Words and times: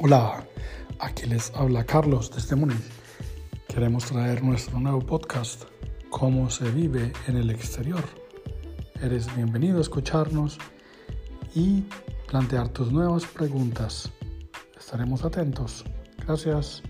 Hola, 0.00 0.46
aquí 1.00 1.26
les 1.26 1.52
habla 1.56 1.82
Carlos 1.82 2.28
desde 2.28 2.42
este 2.42 2.54
Múnich. 2.54 2.78
Queremos 3.66 4.04
traer 4.04 4.44
nuestro 4.44 4.78
nuevo 4.78 5.00
podcast, 5.00 5.64
Cómo 6.08 6.48
se 6.50 6.70
vive 6.70 7.12
en 7.26 7.36
el 7.36 7.50
exterior. 7.50 8.04
Eres 9.02 9.34
bienvenido 9.34 9.78
a 9.78 9.80
escucharnos 9.80 10.56
y 11.52 11.82
plantear 12.28 12.68
tus 12.68 12.92
nuevas 12.92 13.26
preguntas. 13.26 14.12
Estaremos 14.78 15.24
atentos. 15.24 15.84
Gracias. 16.24 16.80